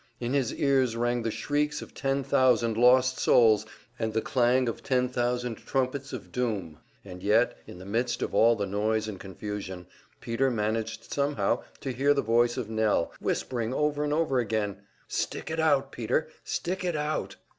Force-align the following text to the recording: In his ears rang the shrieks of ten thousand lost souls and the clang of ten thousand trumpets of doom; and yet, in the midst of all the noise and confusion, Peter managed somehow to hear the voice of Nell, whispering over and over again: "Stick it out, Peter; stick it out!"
In 0.19 0.33
his 0.33 0.51
ears 0.55 0.95
rang 0.95 1.21
the 1.21 1.29
shrieks 1.29 1.83
of 1.83 1.93
ten 1.93 2.23
thousand 2.23 2.75
lost 2.75 3.19
souls 3.19 3.67
and 3.99 4.11
the 4.13 4.21
clang 4.23 4.67
of 4.67 4.81
ten 4.81 5.07
thousand 5.07 5.57
trumpets 5.57 6.11
of 6.11 6.31
doom; 6.31 6.79
and 7.05 7.21
yet, 7.21 7.59
in 7.67 7.77
the 7.77 7.85
midst 7.85 8.23
of 8.23 8.33
all 8.33 8.55
the 8.55 8.65
noise 8.65 9.07
and 9.07 9.19
confusion, 9.19 9.85
Peter 10.19 10.49
managed 10.49 11.13
somehow 11.13 11.61
to 11.81 11.91
hear 11.93 12.15
the 12.15 12.23
voice 12.23 12.57
of 12.57 12.67
Nell, 12.67 13.13
whispering 13.19 13.75
over 13.75 14.03
and 14.03 14.11
over 14.11 14.39
again: 14.39 14.81
"Stick 15.07 15.51
it 15.51 15.59
out, 15.59 15.91
Peter; 15.91 16.29
stick 16.43 16.83
it 16.83 16.95
out!" 16.95 17.35